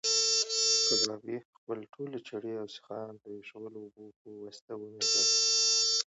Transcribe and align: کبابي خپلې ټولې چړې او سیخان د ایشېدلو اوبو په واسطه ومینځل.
کبابي 0.87 1.37
خپلې 1.57 1.85
ټولې 1.93 2.19
چړې 2.27 2.51
او 2.61 2.67
سیخان 2.75 3.11
د 3.21 3.25
ایشېدلو 3.39 3.79
اوبو 3.83 4.05
په 4.19 4.27
واسطه 4.43 4.73
ومینځل. 4.77 5.25